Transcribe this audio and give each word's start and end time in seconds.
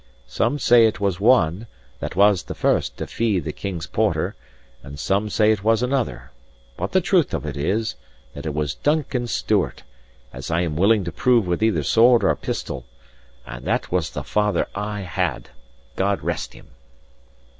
Some 0.25 0.57
say 0.57 0.87
it 0.87 0.99
was 0.99 1.19
one, 1.19 1.67
that 1.99 2.15
was 2.15 2.41
the 2.41 2.55
first 2.55 2.97
to 2.97 3.05
fee 3.05 3.37
the 3.39 3.51
King's 3.53 3.85
porter; 3.85 4.35
and 4.81 4.97
some 4.97 5.29
say 5.29 5.51
it 5.51 5.63
was 5.63 5.83
another; 5.83 6.31
but 6.75 6.91
the 6.91 7.01
truth 7.01 7.35
of 7.35 7.45
it 7.45 7.55
is, 7.55 7.93
that 8.33 8.47
it 8.47 8.55
was 8.55 8.73
Duncan 8.73 9.27
Stewart, 9.27 9.83
as 10.33 10.49
I 10.49 10.61
am 10.61 10.75
willing 10.75 11.03
to 11.03 11.11
prove 11.11 11.45
with 11.45 11.61
either 11.61 11.83
sword 11.83 12.23
or 12.23 12.35
pistol. 12.35 12.87
And 13.45 13.63
that 13.65 13.91
was 13.91 14.09
the 14.09 14.23
father 14.23 14.65
that 14.73 14.79
I 14.81 15.01
had, 15.01 15.49
God 15.95 16.23
rest 16.23 16.53
him!" 16.53 16.69